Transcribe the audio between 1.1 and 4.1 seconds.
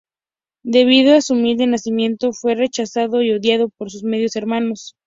a su humilde nacimiento, fue rechazado y odiado por sus